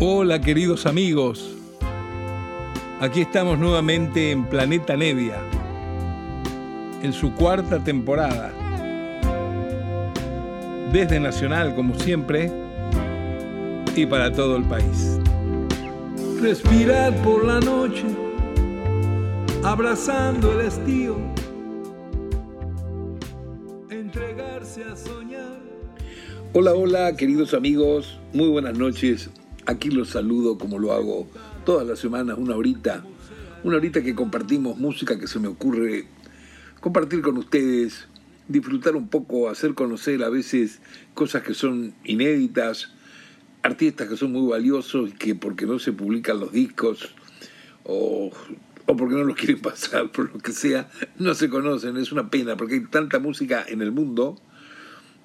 [0.00, 1.56] Hola queridos amigos,
[3.00, 5.40] aquí estamos nuevamente en Planeta Nevia,
[7.02, 8.52] en su cuarta temporada.
[10.92, 12.48] Desde Nacional, como siempre,
[13.96, 15.18] y para todo el país.
[16.40, 18.04] Respirar por la noche,
[19.64, 21.16] abrazando el estío,
[23.90, 25.58] entregarse a soñar.
[26.52, 29.28] Hola, hola, queridos amigos, muy buenas noches.
[29.68, 31.28] Aquí los saludo como lo hago
[31.66, 33.04] todas las semanas, una horita,
[33.64, 36.06] una horita que compartimos música que se me ocurre
[36.80, 38.08] compartir con ustedes,
[38.48, 40.80] disfrutar un poco, hacer conocer a veces
[41.12, 42.94] cosas que son inéditas,
[43.62, 47.14] artistas que son muy valiosos y que porque no se publican los discos
[47.84, 48.30] o,
[48.86, 50.88] o porque no los quieren pasar, por lo que sea,
[51.18, 51.98] no se conocen.
[51.98, 54.40] Es una pena porque hay tanta música en el mundo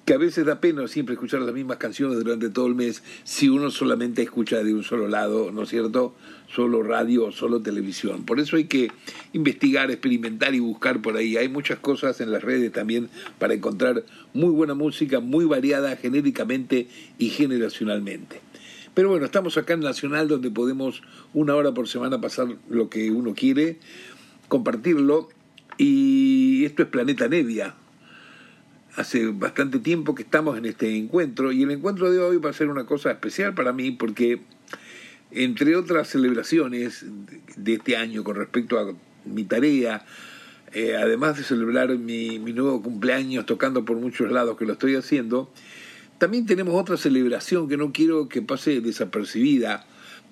[0.04, 3.48] que a veces da pena siempre escuchar las mismas canciones durante todo el mes si
[3.48, 6.14] uno solamente escucha de un solo lado, ¿no es cierto?
[6.54, 8.24] Solo radio o solo televisión.
[8.24, 8.92] Por eso hay que
[9.32, 11.36] investigar, experimentar y buscar por ahí.
[11.36, 16.88] Hay muchas cosas en las redes también para encontrar muy buena música, muy variada genéricamente
[17.18, 18.40] y generacionalmente.
[18.92, 21.02] Pero bueno, estamos acá en Nacional donde podemos
[21.32, 23.78] una hora por semana pasar lo que uno quiere,
[24.48, 25.30] compartirlo.
[25.78, 27.74] Y esto es Planeta Nevia,
[28.96, 32.52] hace bastante tiempo que estamos en este encuentro y el encuentro de hoy va a
[32.52, 34.40] ser una cosa especial para mí porque
[35.32, 37.04] entre otras celebraciones
[37.56, 40.04] de este año con respecto a mi tarea,
[40.72, 44.94] eh, además de celebrar mi, mi nuevo cumpleaños tocando por muchos lados que lo estoy
[44.94, 45.50] haciendo,
[46.18, 49.84] también tenemos otra celebración que no quiero que pase desapercibida,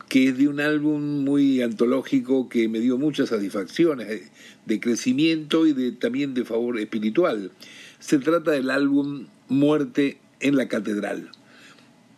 [0.08, 4.30] que es de un álbum muy antológico que me dio muchas satisfacciones
[4.66, 7.50] de crecimiento y de, también de favor espiritual.
[8.02, 11.30] Se trata del álbum Muerte en la Catedral.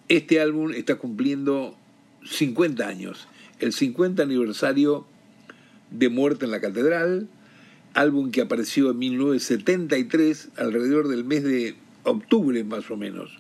[0.09, 1.77] Este álbum está cumpliendo
[2.25, 3.29] 50 años,
[3.61, 5.07] el 50 aniversario
[5.91, 7.29] de Muerte en la Catedral,
[7.93, 11.75] álbum que apareció en 1973, alrededor del mes de
[12.05, 13.39] octubre más o menos.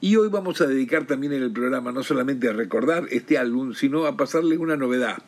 [0.00, 3.74] Y hoy vamos a dedicar también en el programa no solamente a recordar este álbum,
[3.74, 5.18] sino a pasarle una novedad.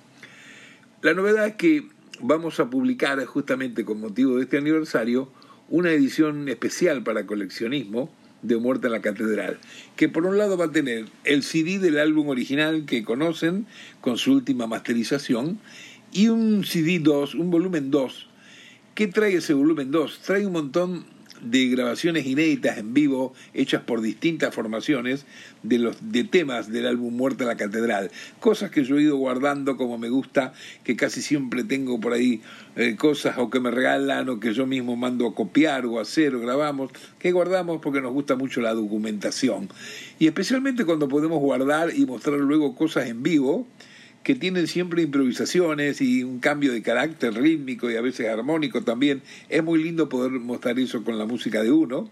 [1.03, 1.87] La novedad es que
[2.23, 5.31] vamos a publicar justamente con motivo de este aniversario
[5.69, 8.11] una edición especial para coleccionismo
[8.43, 9.59] de Muerte en la Catedral,
[9.97, 13.67] que por un lado va a tener el CD del álbum original que conocen
[14.01, 15.59] con su última masterización
[16.13, 18.29] y un CD 2, un volumen 2.
[18.95, 20.21] ¿Qué trae ese volumen 2?
[20.21, 21.05] Trae un montón
[21.41, 25.27] de grabaciones inéditas en vivo hechas por distintas formaciones
[25.63, 28.11] de los de temas del álbum Muerte en la Catedral,
[28.41, 30.53] cosas que yo he ido guardando como me gusta,
[30.85, 32.41] que casi siempre tengo por ahí
[32.77, 36.35] eh, cosas o que me regalan o que yo mismo mando a copiar o hacer
[36.35, 39.69] o grabamos, que guardamos porque nos gusta mucho la documentación.
[40.19, 43.67] Y especialmente cuando podemos guardar y mostrar luego cosas en vivo,
[44.27, 49.23] que tienen siempre improvisaciones y un cambio de carácter rítmico y a veces armónico también.
[49.49, 52.11] Es muy lindo poder mostrar eso con la música de uno.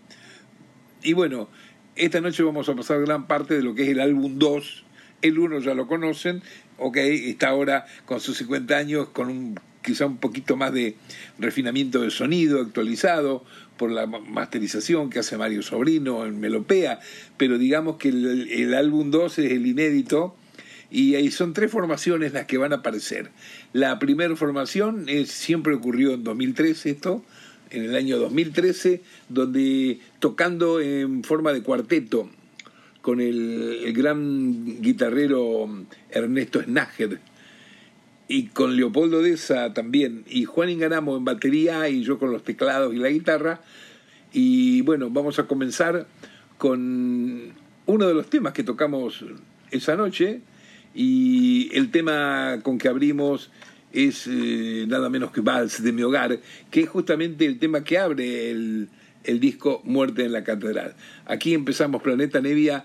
[1.03, 1.49] Y bueno,
[1.97, 4.85] esta noche vamos a pasar gran parte de lo que es el álbum 2.
[5.23, 6.41] El 1 ya lo conocen,
[6.79, 10.95] ok, está ahora con sus 50 años con un quizá un poquito más de
[11.41, 13.45] refinamiento de sonido actualizado
[13.77, 17.01] por la masterización que hace Mario Sobrino en Melopea,
[17.37, 20.37] pero digamos que el, álbum 2 es el inédito
[20.95, 23.33] y ahí son tres formaciones las que van a aparecer.
[23.73, 27.25] La primera formación es, siempre ocurrió en 2013 esto,
[27.71, 32.31] en el año 2013, donde tocando en forma de cuarteto
[33.03, 35.69] con el, el gran guitarrero
[36.11, 37.19] Ernesto Snager
[38.29, 42.95] y con Leopoldo Deza también, y Juan Ingaramo en batería y yo con los teclados
[42.95, 43.61] y la guitarra.
[44.33, 46.07] Y bueno, vamos a comenzar
[46.57, 47.53] con
[47.87, 49.25] uno de los temas que tocamos
[49.73, 50.41] esa noche,
[50.95, 53.51] y el tema con que abrimos
[53.93, 56.39] es eh, nada menos que Vals de mi hogar,
[56.71, 58.89] que es justamente el tema que abre el,
[59.25, 60.95] el disco Muerte en la Catedral.
[61.27, 62.85] Aquí empezamos Planeta Nevia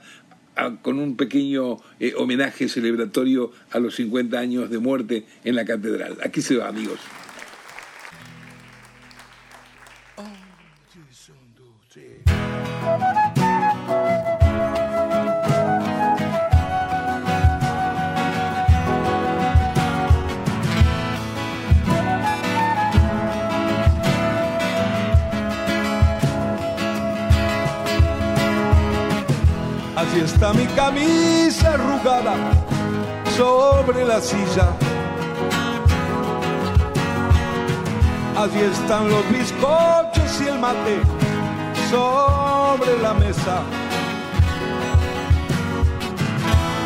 [0.82, 6.18] con un pequeño eh, homenaje celebratorio a los 50 años de muerte en la Catedral.
[6.24, 7.00] Aquí se va, amigos.
[30.12, 32.34] Allí está mi camisa arrugada
[33.38, 34.70] sobre la silla.
[38.36, 40.98] Allí están los bizcochos y el mate
[41.92, 43.62] sobre la mesa.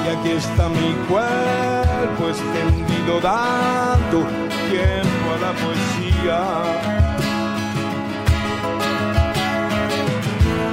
[0.03, 4.27] Y aquí está mi cuerpo extendido dando
[4.69, 6.39] tiempo a la poesía.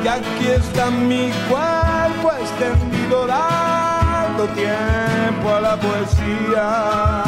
[0.02, 1.89] Y aquí está mi cuerpo
[2.28, 7.24] extendido dando tiempo a la poesía.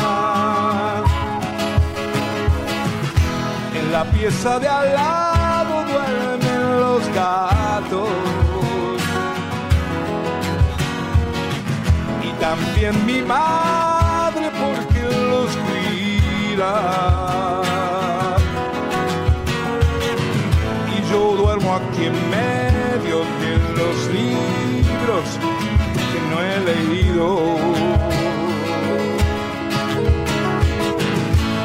[3.74, 8.08] En la pieza de al lado duermen los gatos.
[12.22, 16.72] Y también mi madre porque los cuida.
[20.94, 23.96] Y yo duermo aquí en medio de los
[25.04, 27.56] que no he leído.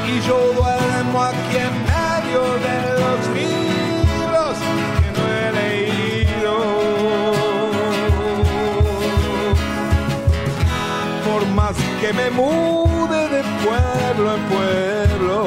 [0.08, 4.58] Y yo duermo aquí en medio de los libros
[5.00, 6.56] que no he leído.
[11.26, 15.38] Por más que me mude de pueblo en pueblo,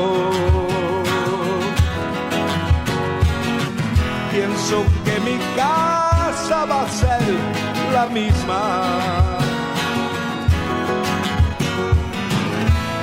[4.30, 7.59] pienso que mi casa va a ser
[7.92, 9.40] la misma.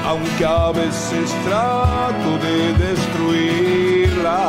[0.07, 4.39] aunque a veces trato de destruirla.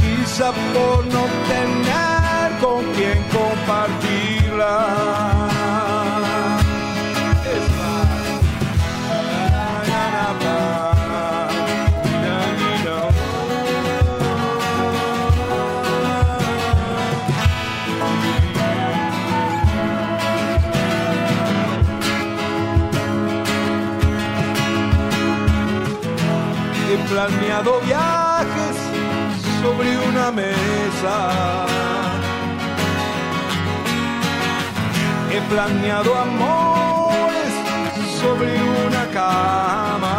[0.00, 5.49] Quizá por no tener con quien compartirla.
[27.28, 28.76] Planeado viajes
[29.60, 31.66] sobre una mesa.
[35.30, 37.52] He planeado amores
[38.20, 38.50] sobre
[38.86, 40.16] una cama.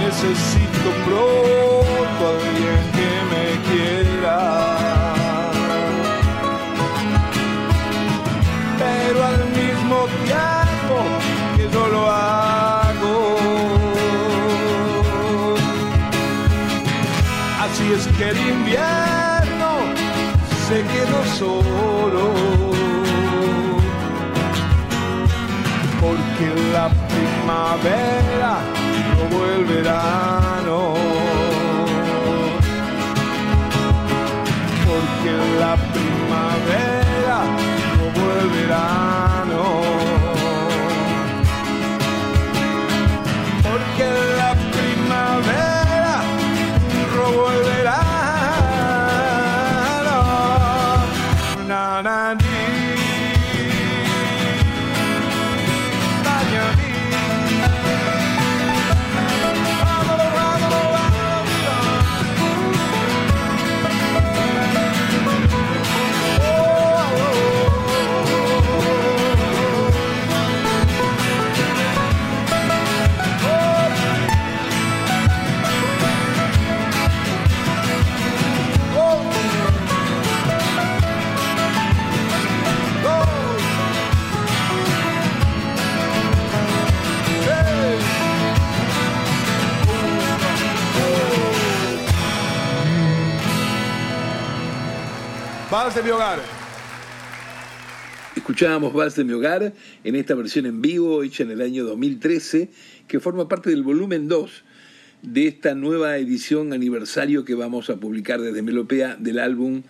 [0.00, 2.47] Necesito pronto
[17.98, 19.70] es que el invierno
[20.68, 22.24] se quedó solo.
[26.00, 28.52] Porque la primavera
[29.16, 30.94] robó el verano.
[34.88, 35.74] Porque la
[95.98, 96.38] de mi hogar.
[98.36, 99.72] Escuchábamos Vals de mi hogar
[100.04, 102.70] en esta versión en vivo hecha en el año 2013,
[103.08, 104.64] que forma parte del volumen 2
[105.22, 109.82] de esta nueva edición aniversario que vamos a publicar desde Melopea del álbum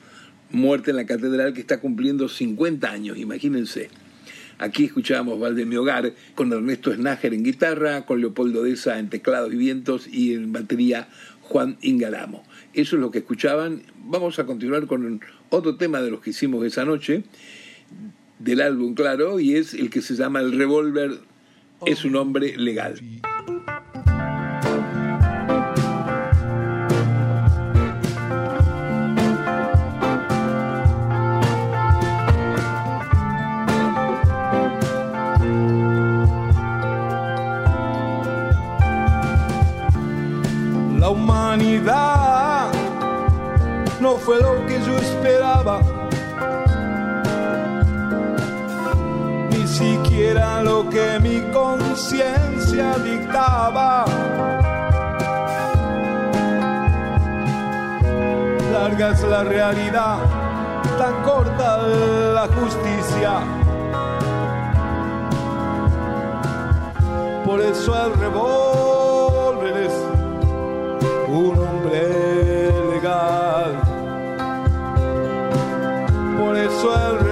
[0.51, 3.91] Muerte en la Catedral, que está cumpliendo 50 años, imagínense.
[4.57, 9.11] Aquí escuchábamos Vals de mi hogar con Ernesto Snager en guitarra, con Leopoldo Deza en
[9.11, 11.09] teclados y vientos y en batería
[11.43, 12.45] Juan Ingaramo.
[12.73, 13.83] Eso es lo que escuchaban.
[14.05, 17.25] Vamos a continuar con otro tema de los que hicimos esa noche,
[18.39, 21.21] del álbum, claro, y es el que se llama El Revólver
[21.87, 23.01] es un hombre legal.
[40.99, 42.73] La humanidad
[44.01, 44.81] no fue lo que
[49.51, 54.05] ni siquiera lo que mi conciencia dictaba.
[58.73, 60.19] La Larga es la realidad,
[60.99, 61.79] tan corta
[62.39, 63.33] la justicia.
[67.45, 69.95] Por eso el revólver es
[71.29, 72.28] un hombre
[76.83, 77.28] Por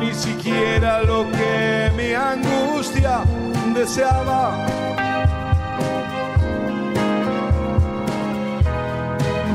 [0.00, 3.20] Ni siquiera lo que mi angustia
[3.72, 4.66] deseaba.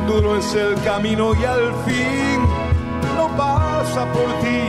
[0.08, 2.40] Duro es el camino y al fin
[3.18, 4.62] no pasa por ti.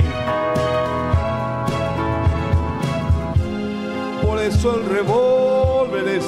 [4.26, 6.24] Por eso el revólver es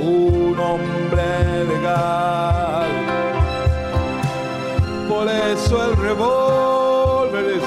[0.00, 2.69] un hombre legal.
[5.10, 7.64] Por eso el revólver es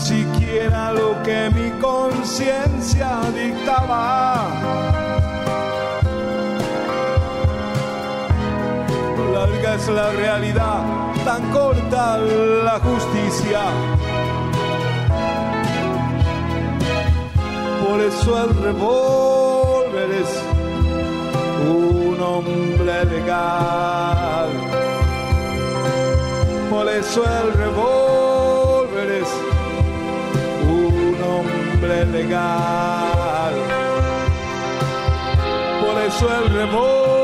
[0.00, 4.48] siquiera lo que mi conciencia dictaba.
[9.32, 10.82] Larga es la realidad,
[11.24, 13.60] tan corta la justicia.
[17.86, 20.30] Por eso el revólver es
[21.68, 24.48] un hombre legal.
[26.70, 28.29] Por eso el revólver
[31.80, 33.54] hombre legal.
[35.80, 37.19] Por eso el revólver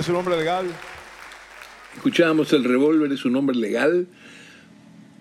[0.00, 0.64] es un hombre legal.
[1.94, 4.06] Escuchábamos El revólver es un hombre legal,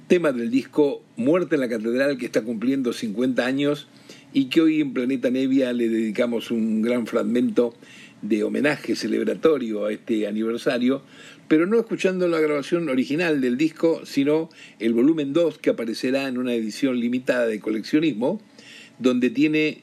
[0.07, 3.89] tema del disco Muerte en la Catedral que está cumpliendo 50 años
[4.31, 7.73] y que hoy en Planeta Nevia le dedicamos un gran fragmento
[8.21, 11.03] de homenaje celebratorio a este aniversario,
[11.49, 16.37] pero no escuchando la grabación original del disco, sino el volumen 2 que aparecerá en
[16.37, 18.41] una edición limitada de coleccionismo,
[18.97, 19.81] donde tiene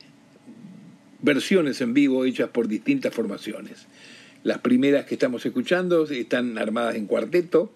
[1.21, 3.87] versiones en vivo hechas por distintas formaciones.
[4.47, 7.73] Las primeras que estamos escuchando están armadas en cuarteto,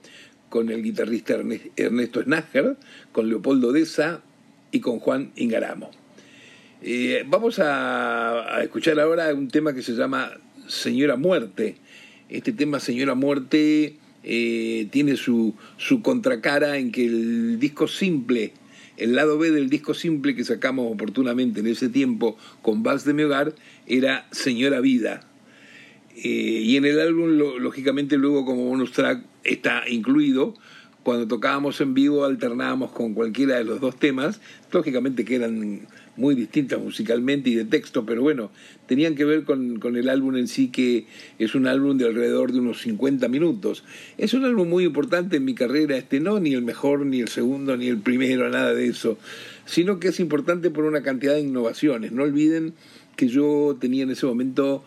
[0.48, 1.34] con el guitarrista
[1.74, 2.76] Ernesto Snager,
[3.10, 4.20] con Leopoldo Deza
[4.70, 5.90] y con Juan Ingaramo.
[6.80, 10.30] Eh, vamos a, escuchar ahora un tema que se llama
[10.68, 11.74] Señora Muerte.
[12.28, 18.52] Este tema Señora Muerte eh, tiene su, su contracara en que el disco simple,
[18.96, 23.12] el lado B del disco simple que sacamos oportunamente en ese tiempo con Vals de
[23.12, 23.56] mi hogar,
[23.88, 25.26] era Señora Vida.
[26.16, 30.54] Eh, y en el álbum, lógicamente, luego como bonus track está incluido.
[31.02, 34.40] Cuando tocábamos en vivo alternábamos con cualquiera de los dos temas,
[34.70, 35.86] lógicamente que eran
[36.16, 38.50] muy distintas musicalmente y de texto, pero bueno,
[38.86, 41.06] tenían que ver con, con, el álbum en sí, que
[41.38, 43.82] es un álbum de alrededor de unos 50 minutos.
[44.18, 47.28] Es un álbum muy importante en mi carrera, este no ni el mejor, ni el
[47.28, 49.16] segundo, ni el primero, nada de eso,
[49.64, 52.12] sino que es importante por una cantidad de innovaciones.
[52.12, 52.74] No olviden
[53.16, 54.84] que yo tenía en ese momento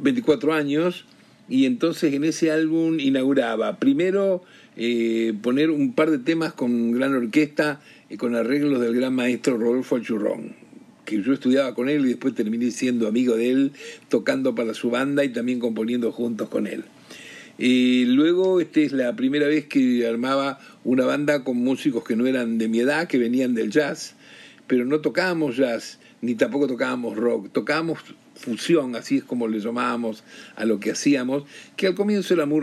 [0.00, 1.04] 24 años
[1.48, 4.42] y entonces en ese álbum inauguraba primero
[4.76, 9.56] eh, poner un par de temas con gran orquesta y con arreglos del gran maestro
[9.56, 10.66] Rodolfo Churrón
[11.06, 13.72] que yo estudiaba con él y después terminé siendo amigo de él,
[14.10, 16.84] tocando para su banda y también componiendo juntos con él.
[17.58, 22.26] Y luego, esta es la primera vez que armaba una banda con músicos que no
[22.26, 24.14] eran de mi edad, que venían del jazz,
[24.66, 28.00] pero no tocábamos jazz, ni tampoco tocábamos rock, tocábamos
[28.36, 30.22] fusión, así es como le llamábamos
[30.54, 31.44] a lo que hacíamos,
[31.76, 32.60] que al comienzo era muy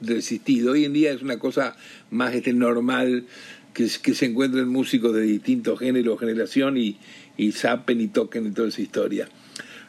[0.00, 1.76] resistido, hoy en día es una cosa
[2.10, 3.24] más este, normal
[3.72, 6.98] que, que se encuentren músicos de distintos géneros, generación y,
[7.36, 9.28] y zapen y toquen y toda esa historia.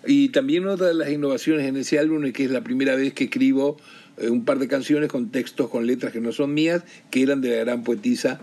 [0.05, 3.13] Y también otra de las innovaciones en ese álbum es que es la primera vez
[3.13, 3.77] que escribo
[4.17, 7.41] eh, un par de canciones con textos, con letras que no son mías, que eran
[7.41, 8.39] de la gran poetisa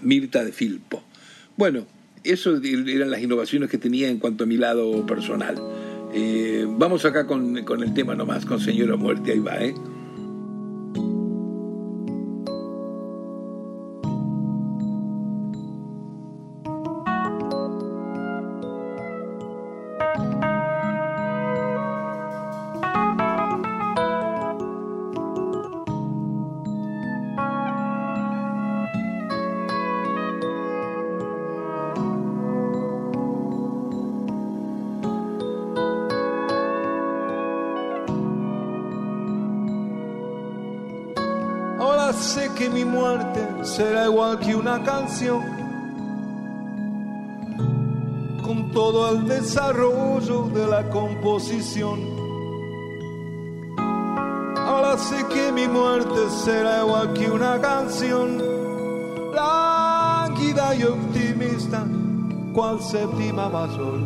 [0.00, 1.02] Mirta de Filpo.
[1.56, 1.86] Bueno,
[2.24, 5.56] eso eran las innovaciones que tenía en cuanto a mi lado personal.
[6.14, 9.74] Eh, vamos acá con, con el tema nomás, con Señora Muerte, ahí va, ¿eh?
[44.84, 45.42] Canción
[48.42, 52.00] con todo el desarrollo de la composición.
[54.56, 58.42] Ahora sé que mi muerte será igual que una canción,
[59.34, 61.84] lánguida y optimista,
[62.52, 64.00] cual séptima mayor.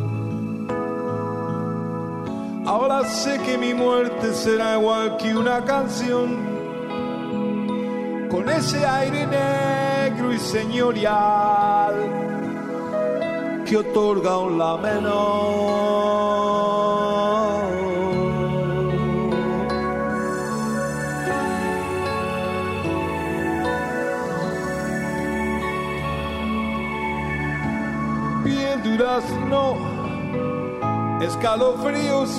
[2.65, 6.57] Ahora sé que mi muerte será igual que una canción
[8.29, 9.76] con ese aire negro
[10.37, 11.95] y señorial
[13.65, 15.97] que otorga un la menor.
[28.43, 29.77] Piel durazno,
[31.21, 32.29] escalofríos,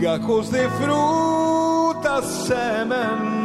[0.00, 3.37] gajos de frutas, semen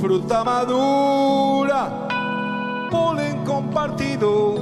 [0.00, 2.08] fruta madura,
[2.90, 4.54] polen compartido,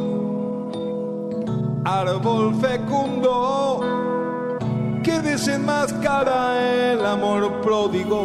[1.85, 3.81] árbol fecundo
[5.05, 8.19] que desenmascara el amor pródigo.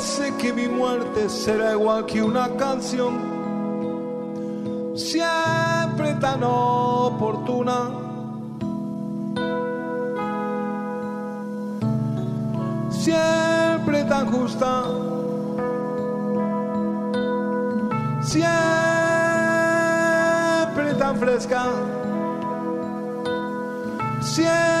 [0.00, 3.14] Sé que mi muerte será igual que una canción,
[4.94, 8.06] siempre tan oportuna.
[12.90, 14.82] Siempre tan justa.
[18.20, 18.54] Siempre
[20.98, 21.66] tan fresca.
[24.20, 24.75] Siempre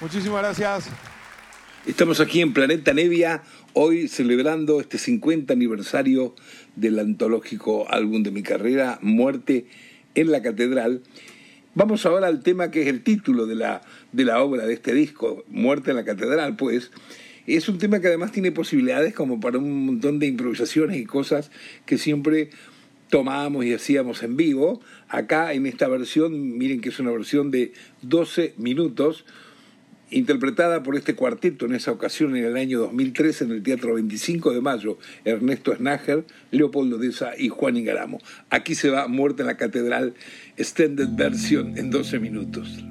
[0.00, 0.90] Muchísimas gracias.
[1.86, 6.34] Estamos aquí en Planeta Nevia, hoy celebrando este 50 aniversario
[6.76, 9.66] del antológico álbum de mi carrera, Muerte
[10.14, 11.02] en la Catedral.
[11.74, 13.80] Vamos ahora al tema que es el título de la,
[14.12, 16.90] de la obra, de este disco, Muerte en la Catedral, pues.
[17.46, 21.50] Es un tema que además tiene posibilidades como para un montón de improvisaciones y cosas
[21.86, 22.50] que siempre
[23.08, 24.80] tomábamos y hacíamos en vivo.
[25.08, 29.24] Acá en esta versión, miren que es una versión de 12 minutos,
[30.10, 34.52] interpretada por este cuarteto en esa ocasión en el año 2003 en el Teatro 25
[34.52, 38.18] de Mayo, Ernesto Snager, Leopoldo Deza y Juan Ingaramo.
[38.50, 40.14] Aquí se va Muerte en la Catedral,
[40.56, 42.84] extended version en 12 minutos.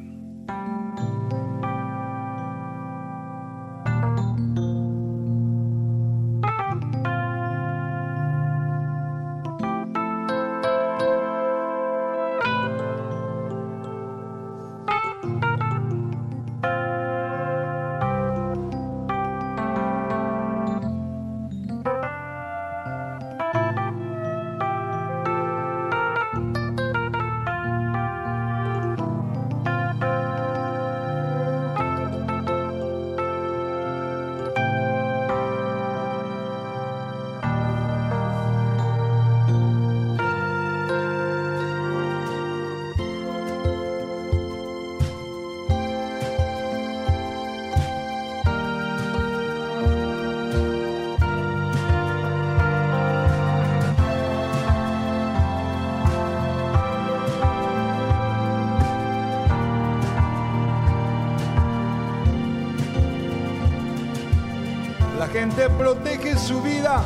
[65.57, 67.01] Gente protege su vida,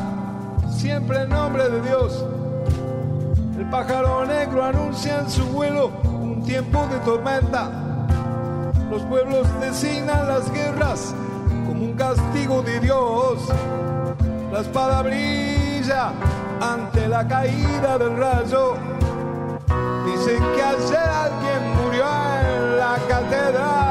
[0.69, 2.25] siempre en nombre de Dios.
[3.57, 7.71] El pájaro negro anuncia en su vuelo un tiempo de tormenta.
[8.89, 11.15] Los pueblos designan las guerras
[11.65, 13.39] como un castigo de Dios.
[14.51, 16.11] La espada brilla
[16.59, 18.73] ante la caída del rayo.
[20.05, 23.90] Dicen que ayer alguien murió en la catedral.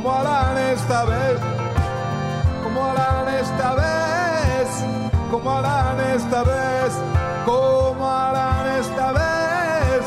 [0.00, 1.40] ¿Cómo harán esta vez?
[2.62, 4.68] ¿Cómo harán esta vez?
[5.28, 6.92] ¿Cómo harán esta vez?
[7.44, 10.04] ¿Cómo harán esta vez?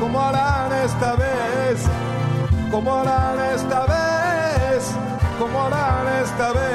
[0.00, 1.86] ¿Cómo harán esta vez?
[2.72, 4.96] ¿Cómo harán esta vez?
[5.38, 6.69] ¿Cómo harán esta vez?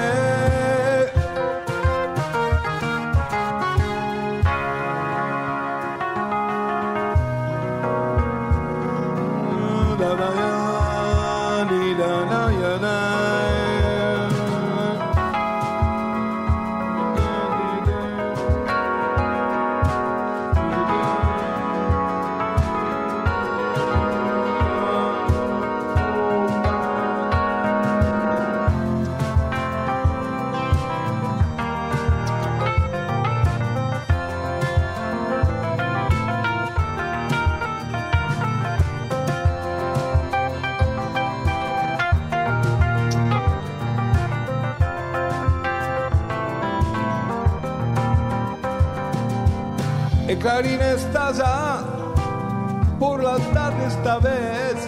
[54.13, 54.88] Vez,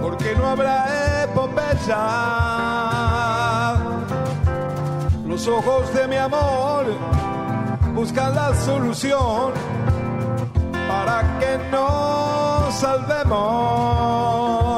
[0.00, 2.06] porque no habrá epopeya.
[5.26, 6.86] Los ojos de mi amor
[7.94, 9.52] buscan la solución
[10.88, 14.75] para que nos salvemos.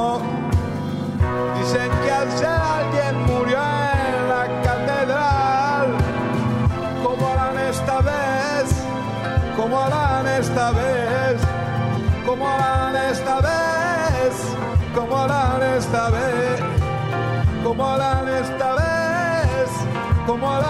[20.40, 20.67] what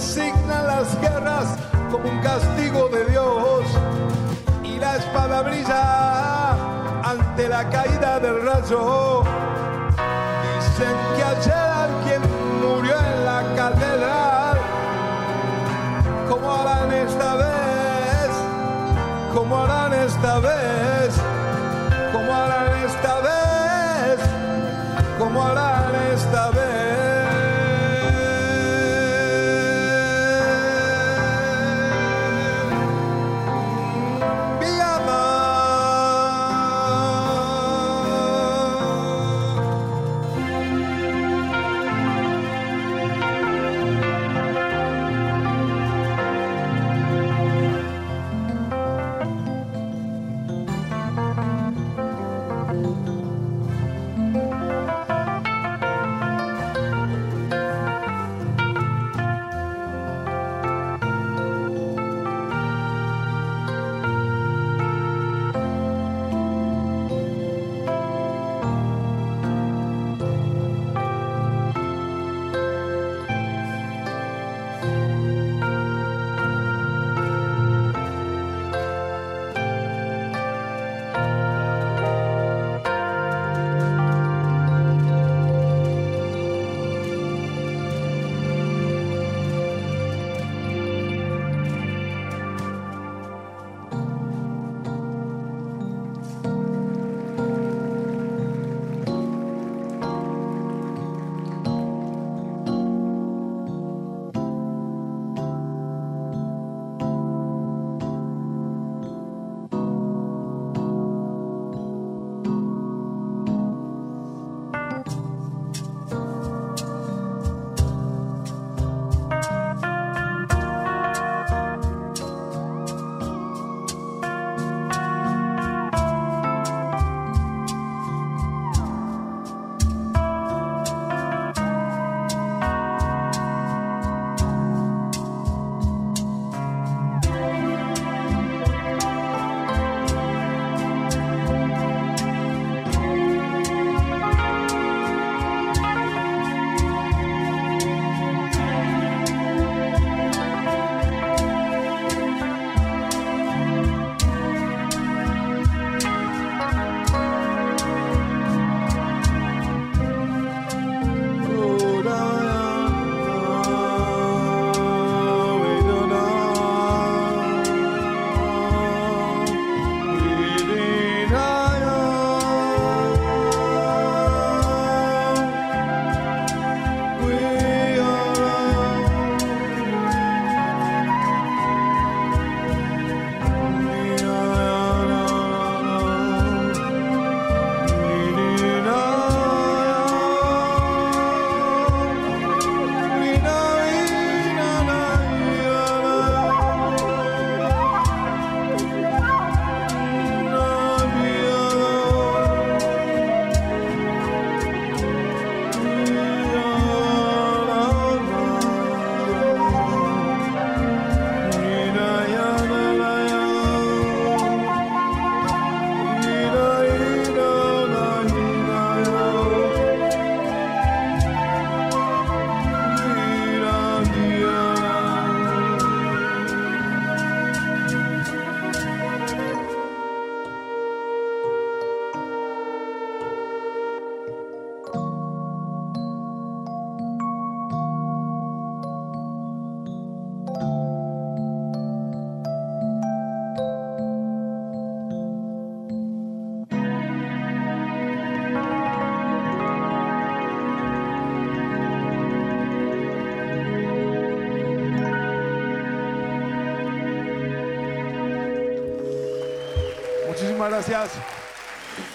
[0.00, 1.58] designan las guerras
[1.90, 3.64] como un castigo de Dios.
[4.64, 6.52] Y la espada brilla
[7.04, 9.22] ante la caída del rayo.
[10.56, 12.22] Dicen que ayer alguien
[12.62, 14.58] murió en la catedral.
[16.30, 18.30] ¿Cómo harán esta vez?
[19.34, 21.14] ¿Cómo harán esta vez?
[22.12, 24.18] ¿Cómo harán esta vez?
[25.18, 26.49] ¿Cómo harán esta vez?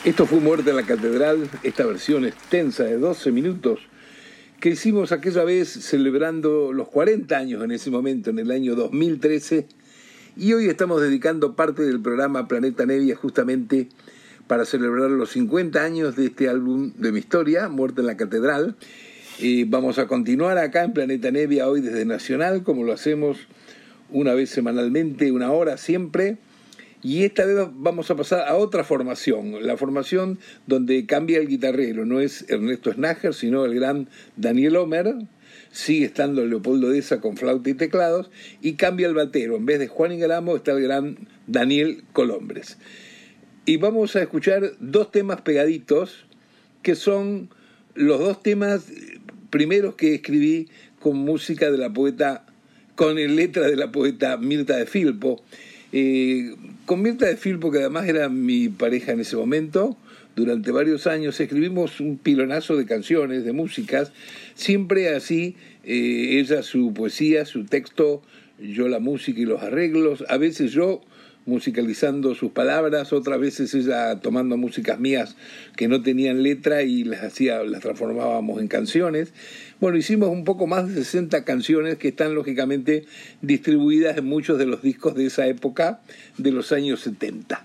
[0.03, 3.79] Esto fue Muerte en la Catedral, esta versión extensa de 12 minutos
[4.59, 9.65] que hicimos aquella vez celebrando los 40 años en ese momento, en el año 2013,
[10.35, 13.87] y hoy estamos dedicando parte del programa Planeta Nevia justamente
[14.47, 18.75] para celebrar los 50 años de este álbum de mi historia, Muerte en la Catedral.
[19.39, 23.37] Eh, vamos a continuar acá en Planeta Nevia hoy desde Nacional, como lo hacemos
[24.09, 26.39] una vez semanalmente, una hora siempre.
[27.05, 32.03] Y esta vez vamos a pasar a otra formación, la formación donde cambia el guitarrero,
[32.03, 35.13] no es Ernesto Snager, sino el gran Daniel Homer,
[35.71, 39.87] sigue estando Leopoldo Deza con flauta y teclados, y cambia el batero, en vez de
[39.87, 41.15] Juan Ingramo está el gran
[41.45, 42.79] Daniel Colombres.
[43.67, 46.25] Y vamos a escuchar dos temas pegaditos,
[46.81, 47.49] que son
[47.93, 48.87] los dos temas
[49.51, 52.47] primeros que escribí con música de la poeta,
[52.95, 55.43] con letra de la poeta Mirta de Filpo,
[55.97, 56.53] eh,
[56.85, 59.95] con Mirta de Filpo, que además era mi pareja en ese momento,
[60.35, 64.11] durante varios años escribimos un pilonazo de canciones, de músicas,
[64.55, 65.55] siempre así,
[65.85, 68.21] eh, ella su poesía, su texto,
[68.59, 70.99] yo la música y los arreglos, a veces yo
[71.45, 75.37] musicalizando sus palabras, otras veces ella tomando músicas mías
[75.77, 79.31] que no tenían letra y las hacía, las transformábamos en canciones.
[79.81, 83.05] Bueno, hicimos un poco más de 60 canciones que están lógicamente
[83.41, 86.01] distribuidas en muchos de los discos de esa época,
[86.37, 87.61] de los años 70.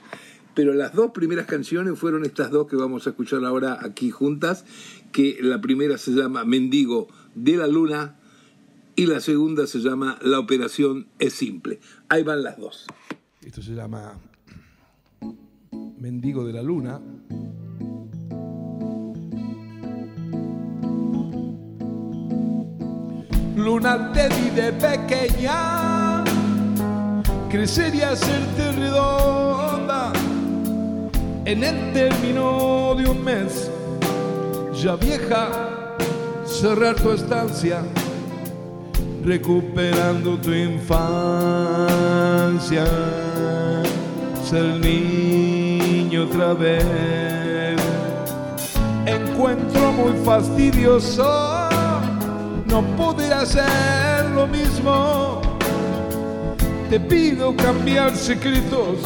[0.55, 4.65] Pero las dos primeras canciones fueron estas dos que vamos a escuchar ahora aquí juntas,
[5.13, 8.17] que la primera se llama Mendigo de la Luna
[8.97, 11.79] y la segunda se llama La operación es simple.
[12.09, 12.87] Ahí van las dos.
[13.41, 14.19] Esto se llama
[15.99, 17.01] Mendigo de la Luna.
[23.65, 26.25] Luna te di de pequeña,
[27.51, 30.13] crecer y hacerte redonda.
[31.45, 33.71] En el término de un mes,
[34.75, 35.49] ya vieja,
[36.47, 37.83] cerrar tu estancia
[39.25, 40.97] recuperando tu infancia,
[44.43, 47.77] ser niño otra vez.
[49.05, 51.61] Encuentro muy fastidioso
[52.71, 53.10] no poder
[53.43, 55.41] hacer lo mismo.
[56.88, 58.99] Te pido cambiar secretos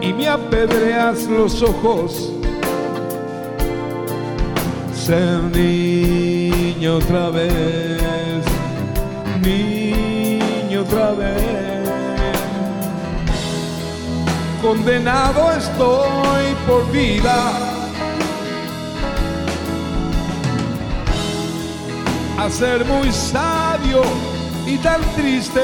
[0.00, 2.32] y me apedreas los ojos.
[4.94, 8.52] Ser niño otra vez
[9.42, 11.88] niño otra vez.
[14.62, 17.71] Condenado estoy por vida
[22.42, 24.02] a ser muy sabio
[24.66, 25.60] y tan triste.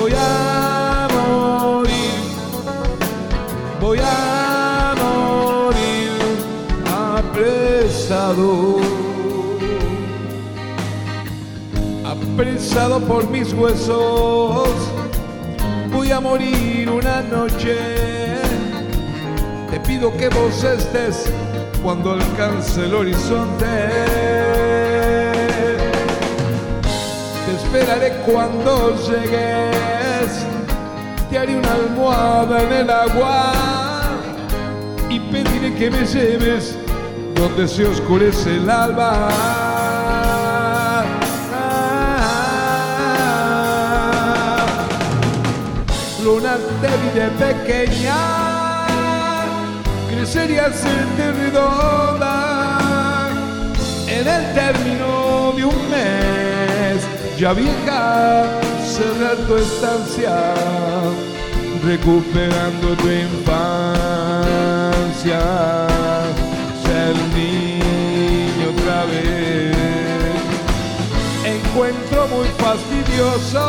[0.00, 2.20] Voy a morir,
[3.78, 6.12] voy a morir
[6.86, 8.78] apresado.
[12.36, 14.68] Presado por mis huesos,
[15.90, 17.76] voy a morir una noche.
[19.72, 21.32] Te pido que vos estés
[21.82, 23.66] cuando alcance el horizonte.
[27.46, 30.46] Te esperaré cuando llegues,
[31.30, 33.52] te haré una almohada en el agua
[35.08, 36.76] y pediré que me lleves
[37.34, 39.28] donde se oscurece el alba.
[46.22, 48.47] luna te vi de pequeña
[50.28, 53.30] crecer y hacerte redonda
[54.08, 57.02] en el término de un mes.
[57.38, 58.44] Ya vieja
[58.84, 60.54] cerrar tu estancia
[61.82, 63.58] recuperando tu infancia.
[66.84, 69.74] Ser niño otra vez.
[71.44, 73.64] Encuentro muy fastidioso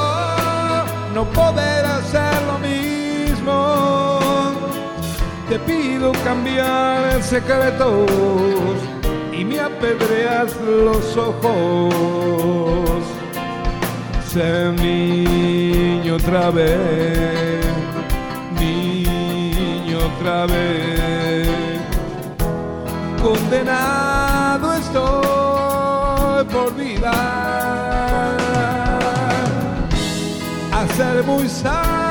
[1.16, 4.19] no poder hacer lo mismo.
[5.50, 8.08] Te pido cambiar secretos
[9.34, 13.04] y me apedreas los ojos.
[14.32, 17.66] Ser niño otra vez,
[18.60, 21.50] niño otra vez.
[23.20, 27.50] Condenado estoy por vida
[30.96, 32.09] ser muy sabio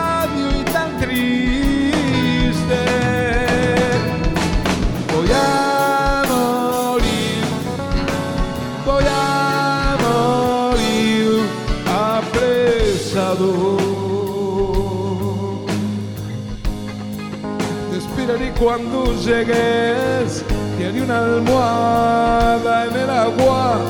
[18.58, 20.44] cuando llegues.
[20.76, 23.80] Te una almohada en el agua.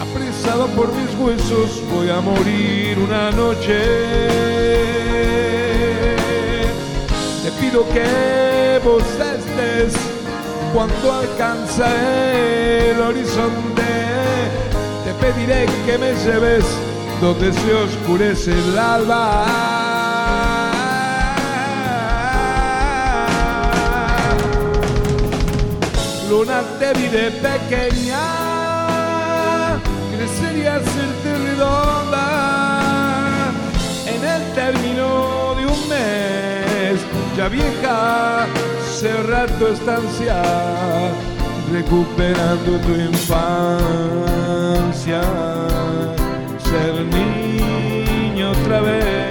[0.00, 3.80] Apresado por mis huesos, voy a morir una noche.
[7.42, 9.94] Te pido que vos estés
[10.72, 11.86] cuando alcanza
[12.90, 13.82] el horizonte.
[15.04, 16.64] Te pediré que me lleves
[17.20, 19.69] donde se oscurece el alba.
[26.30, 28.24] Luna te diré pequeña,
[30.16, 32.26] crecería hacerte redonda
[34.06, 37.00] en el término de un mes,
[37.36, 38.46] ya vieja,
[38.96, 40.42] cerrar tu estancia,
[41.72, 44.00] recuperando tu infancia
[46.70, 49.29] ser niño otra vez.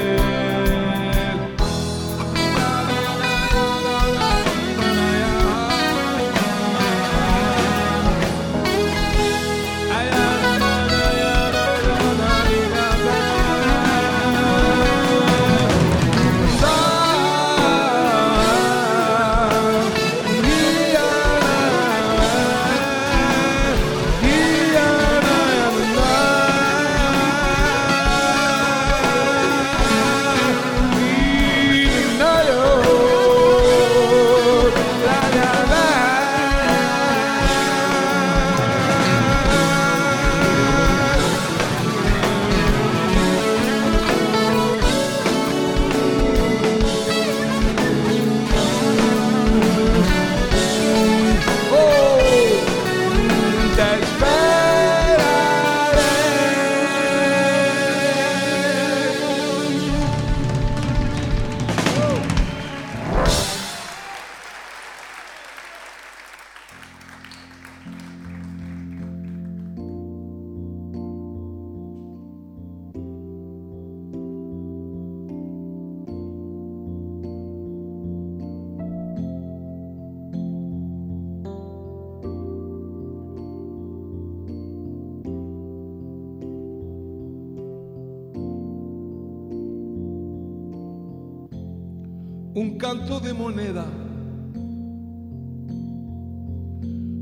[92.89, 93.85] Canto de moneda.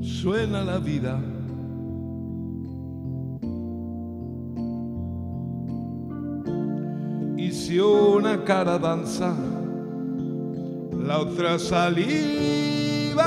[0.02, 1.20] Suena la vida.
[7.36, 9.36] Y si una cara danza,
[11.06, 13.26] la otra saliva.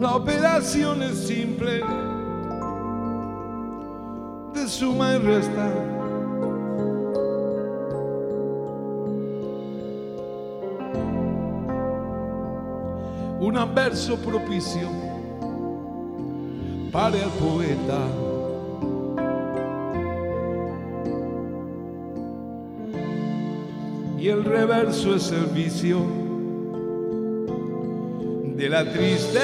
[0.00, 1.82] La operación es simple
[4.68, 5.93] suma y resta.
[13.56, 14.90] Un verso propicio
[16.90, 18.00] para el poeta.
[24.18, 26.00] Y el reverso es el vicio
[28.56, 29.34] de la tristeza.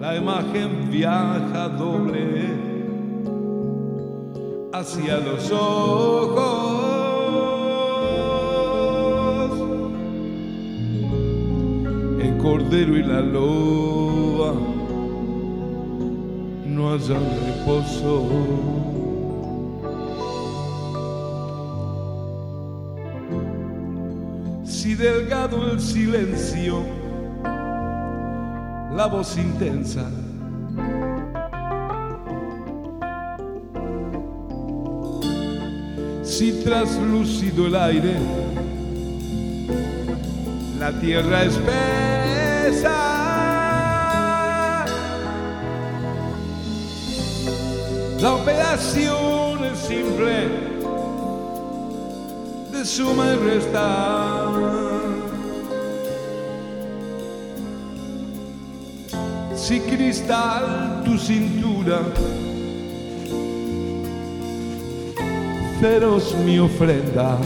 [0.00, 2.48] La imagen viaja doble
[4.72, 6.80] hacia los ojos.
[12.18, 14.54] El cordero y la loba
[16.64, 18.26] no hallan reposo.
[24.64, 26.99] Si delgado el silencio,
[29.00, 30.04] la voz intensa.
[36.22, 38.16] Si traslúcido el aire,
[40.78, 42.98] la tierra espesa.
[48.20, 50.34] La operación es simple,
[52.70, 54.99] de suma y resta.
[59.70, 62.00] si cristal tu cintura,
[65.80, 67.38] feroz mi ofrenda.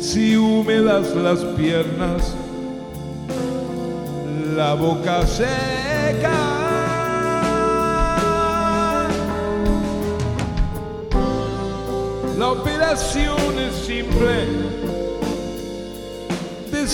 [0.00, 2.34] Si húmedas las piernas,
[4.56, 6.38] la boca seca.
[12.38, 14.97] La operación es simple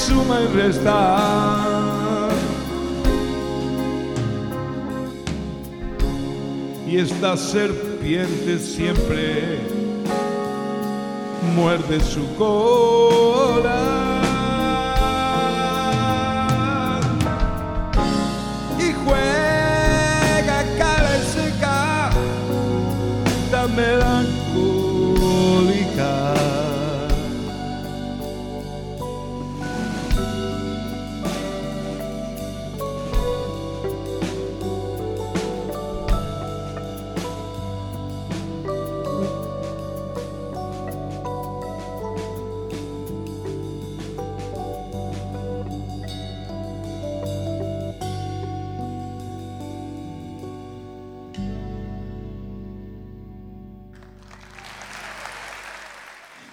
[0.07, 2.31] suma y restar.
[6.87, 9.59] Y esta serpiente siempre
[11.57, 13.44] muerde su cola.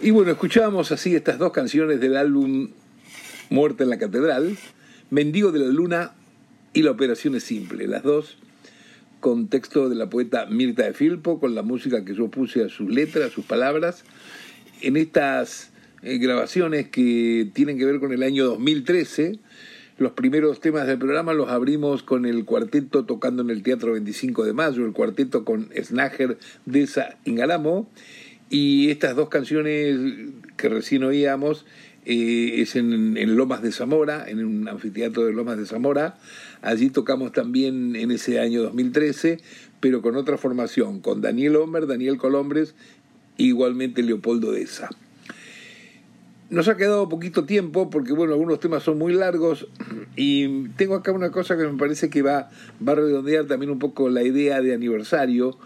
[0.04, 2.70] Y bueno, escuchábamos así estas dos canciones del álbum
[3.52, 4.58] Muerte en la Catedral,
[5.12, 6.14] Mendigo de la Luna
[6.74, 8.40] y La Operación es Simple, las dos
[9.20, 12.70] con texto de la poeta Mirta de Filpo, con la música que yo puse a
[12.70, 14.04] sus letras, a sus palabras,
[14.82, 15.70] en estas
[16.02, 19.38] eh, grabaciones que tienen que ver con el año 2013.
[20.00, 24.46] Los primeros temas del programa los abrimos con el cuarteto tocando en el Teatro 25
[24.46, 27.88] de Mayo, el cuarteto con Snager, Deza, Ingalamo,
[28.52, 29.98] y estas dos canciones
[30.58, 31.66] que recién oíamos
[32.06, 36.18] eh, es en, Lomas de Zamora, en un anfiteatro de Lomas de Zamora.
[36.62, 39.40] Allí tocamos también en ese año 2013,
[39.80, 42.76] pero con otra formación, con Daniel Homer, Daniel Colombres,
[43.38, 44.90] e igualmente Leopoldo Deza.
[46.50, 49.68] Nos ha quedado poquito tiempo porque, bueno, algunos temas son muy largos
[50.18, 52.50] y tengo acá una cosa que me parece que va,
[52.86, 55.58] va a redondear también un poco la idea de aniversario,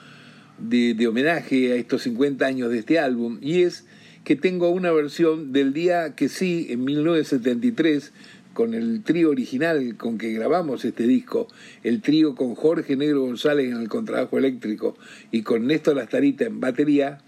[0.58, 3.86] de, homenaje a estos 50 años de este álbum, y es
[4.24, 8.12] que tengo una versión del día que sí, en 1973,
[8.54, 11.48] con el trío original con que grabamos este disco,
[11.84, 14.98] el trío con Jorge Negro González en el contrabajo eléctrico
[15.30, 17.20] y con Néstor Astarita en batería,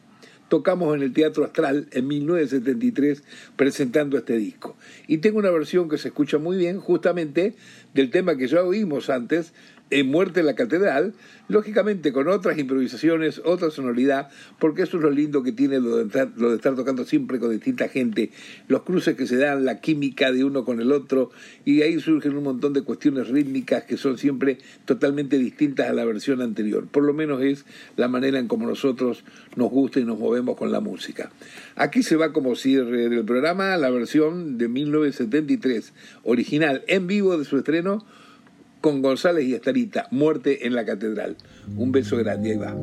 [0.48, 3.24] tocamos en el Teatro Astral en 1973
[3.56, 4.78] presentando este disco.
[5.08, 7.56] Y tengo una versión que se escucha muy bien justamente
[7.94, 9.54] del tema que ya oímos antes,
[9.90, 11.14] en Muerte en la Catedral,
[11.48, 14.30] lógicamente con otras improvisaciones, otra sonoridad,
[14.60, 17.40] porque eso es lo lindo que tiene lo de, estar, lo de estar tocando siempre
[17.40, 18.32] con distinta gente,
[18.68, 21.32] los cruces que se dan, la química de uno con el otro,
[21.66, 26.06] y ahí surgen un montón de cuestiones rítmicas que son siempre totalmente distintas a la
[26.06, 26.88] versión anterior.
[26.88, 27.66] Por lo menos es
[27.96, 29.24] la manera en como nosotros
[29.56, 31.32] nos gusta y nos movemos con la música.
[31.76, 37.46] Aquí se va como cierre del programa la versión de 1973, original en vivo de
[37.46, 38.06] su estreno,
[38.82, 41.38] con González y Estarita, Muerte en la Catedral.
[41.76, 42.76] Un beso grande, ahí va.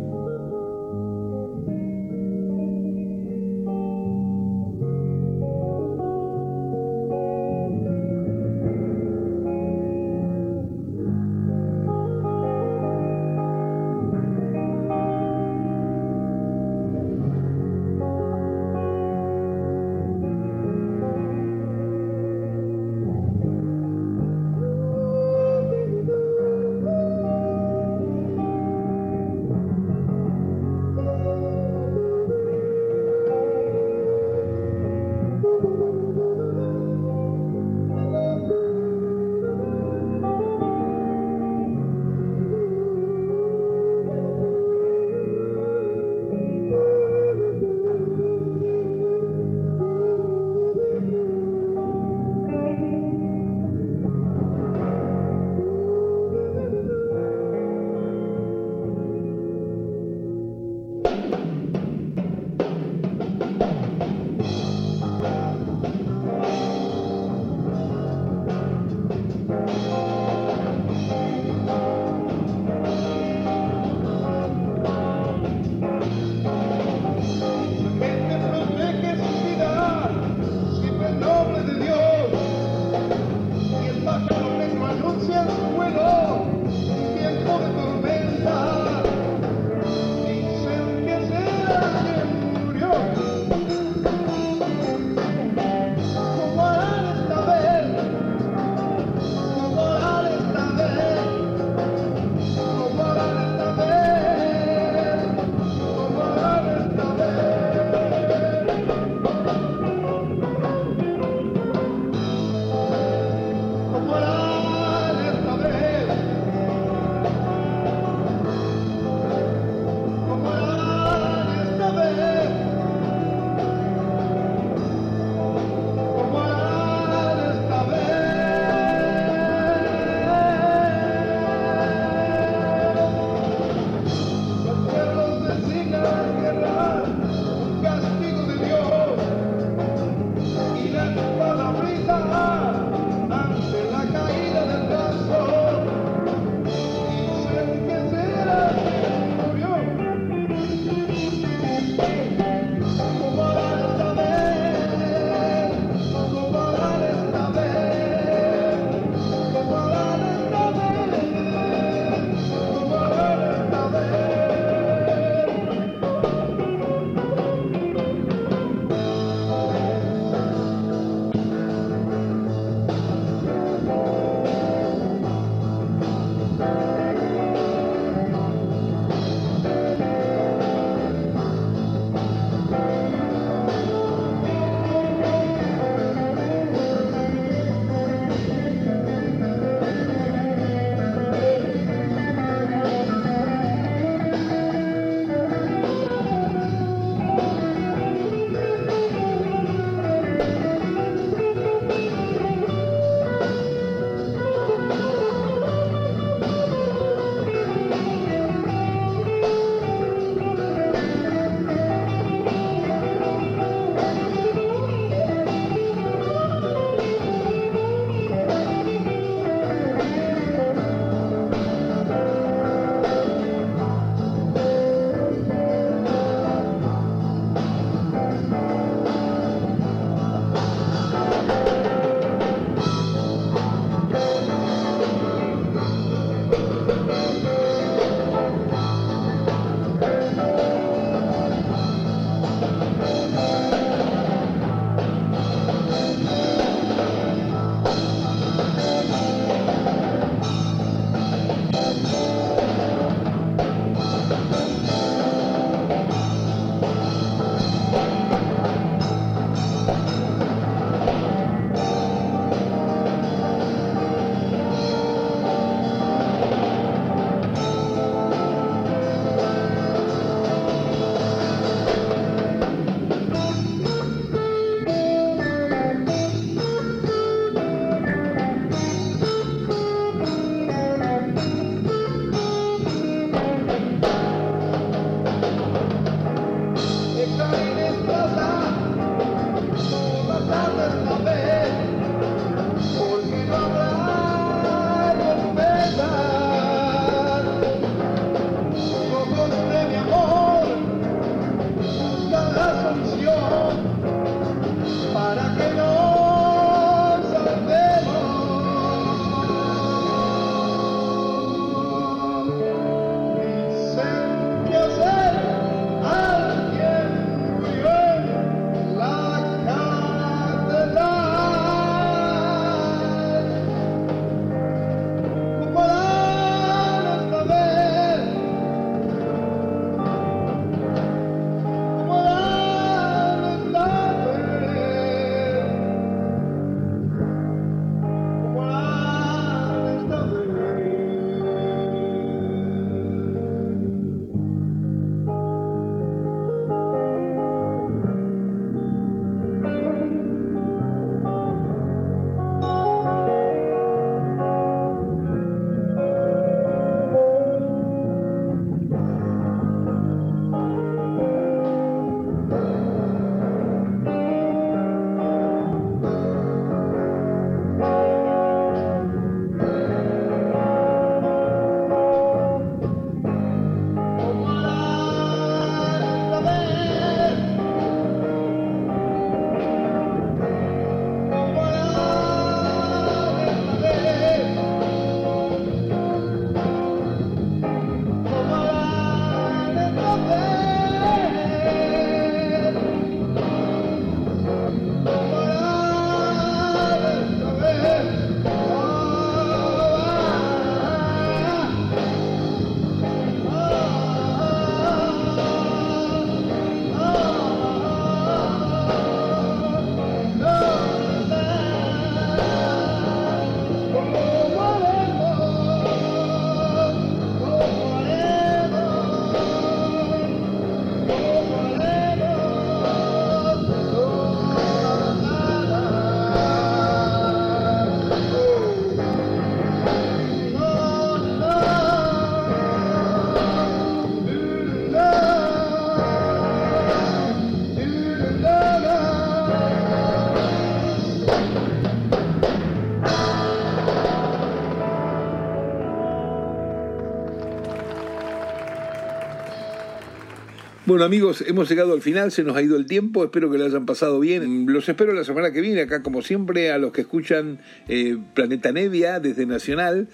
[450.95, 453.65] Bueno amigos, hemos llegado al final, se nos ha ido el tiempo, espero que lo
[453.65, 454.67] hayan pasado bien.
[454.73, 458.71] Los espero la semana que viene, acá como siempre, a los que escuchan eh, Planeta
[458.71, 460.07] Nevia desde Nacional.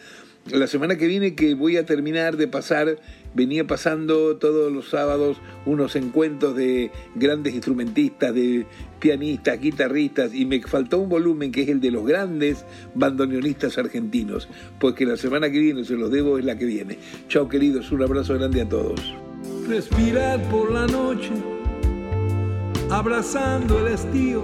[0.47, 2.97] La semana que viene que voy a terminar de pasar,
[3.35, 8.65] venía pasando todos los sábados unos encuentros de grandes instrumentistas, de
[9.01, 12.65] pianistas, guitarristas, y me faltó un volumen que es el de los grandes
[12.95, 16.97] bandoneonistas argentinos, pues que la semana que viene, se los debo, es la que viene.
[17.29, 19.30] Chao queridos, un abrazo grande a todos
[19.71, 21.31] respirar por la noche,
[22.91, 24.43] abrazando el estío,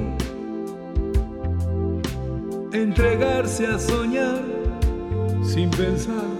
[2.72, 4.40] entregarse a soñar
[5.42, 6.30] sin pensar,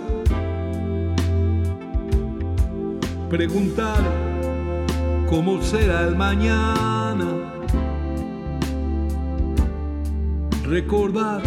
[3.28, 4.05] preguntar
[5.28, 7.26] cómo será el mañana,
[10.64, 11.43] recordar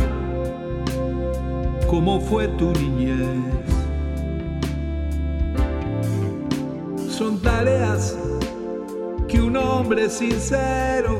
[1.87, 3.78] cómo fue tu niñez.
[7.19, 8.17] Son tareas
[9.27, 11.19] que un hombre sincero,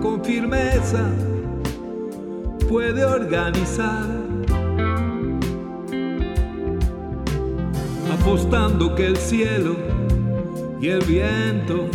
[0.00, 1.04] con firmeza,
[2.66, 4.06] puede organizar.
[8.10, 9.76] Apostando que el cielo
[10.80, 11.90] y el viento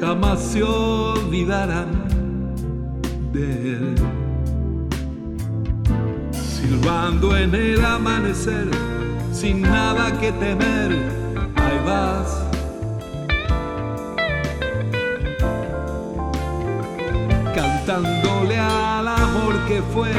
[0.00, 2.08] jamás se olvidarán
[3.32, 4.17] de él
[6.68, 8.68] silbando en el amanecer,
[9.32, 10.90] sin nada que temer,
[11.56, 12.42] ahí vas.
[17.54, 20.12] Cantándole al amor que fue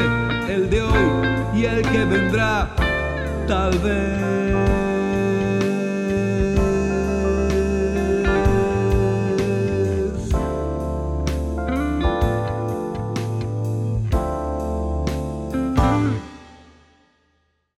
[0.48, 1.08] el de hoy
[1.54, 2.68] y el que vendrá,
[3.46, 4.89] tal vez.